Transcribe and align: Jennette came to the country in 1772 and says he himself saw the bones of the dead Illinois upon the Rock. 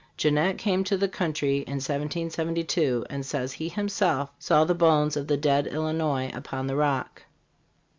Jennette 0.17 0.57
came 0.57 0.83
to 0.85 0.97
the 0.97 1.07
country 1.07 1.57
in 1.57 1.73
1772 1.77 3.05
and 3.07 3.23
says 3.23 3.51
he 3.53 3.69
himself 3.69 4.31
saw 4.39 4.63
the 4.65 4.73
bones 4.73 5.15
of 5.15 5.27
the 5.27 5.37
dead 5.37 5.67
Illinois 5.67 6.31
upon 6.33 6.65
the 6.65 6.75
Rock. 6.75 7.21